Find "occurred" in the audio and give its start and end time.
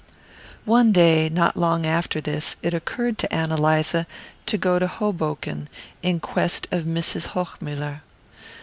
2.73-3.19